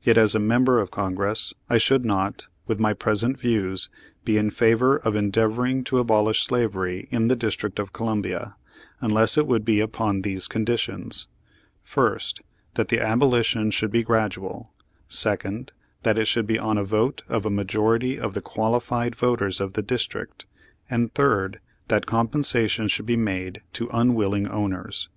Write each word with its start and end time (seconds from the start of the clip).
Yet 0.00 0.16
as 0.16 0.36
a 0.36 0.38
member 0.38 0.78
of 0.78 0.92
Congress, 0.92 1.52
I 1.68 1.76
should 1.78 2.04
not, 2.04 2.46
with 2.68 2.78
my 2.78 2.92
present 2.92 3.36
views, 3.36 3.88
be 4.24 4.38
in 4.38 4.50
favor 4.52 4.98
of 4.98 5.14
endeav 5.14 5.56
oring 5.56 5.84
to 5.86 5.98
abolish 5.98 6.44
slavery 6.44 7.08
in 7.10 7.26
the 7.26 7.34
District 7.34 7.80
of 7.80 7.92
Columbia, 7.92 8.54
unless 9.00 9.36
it 9.36 9.48
would 9.48 9.64
be 9.64 9.80
upon 9.80 10.22
these 10.22 10.46
conditions: 10.46 11.26
First, 11.82 12.42
that 12.74 12.90
the 12.90 12.98
aboli 12.98 13.44
tion 13.44 13.72
should 13.72 13.90
be 13.90 14.04
gradual; 14.04 14.72
second, 15.08 15.72
that 16.04 16.16
it 16.16 16.28
should 16.28 16.46
be 16.46 16.60
on 16.60 16.78
a 16.78 16.84
vote 16.84 17.22
of 17.28 17.44
a 17.44 17.50
majority 17.50 18.20
of 18.20 18.34
the 18.34 18.40
qualified 18.40 19.16
voters 19.16 19.60
of 19.60 19.72
the 19.72 19.82
District; 19.82 20.46
and 20.88 21.12
third, 21.12 21.58
that 21.88 22.06
compensation 22.06 22.86
should 22.86 23.06
be 23.06 23.16
made 23.16 23.62
to 23.72 23.90
unwilling 23.92 24.46
owners. 24.46 25.08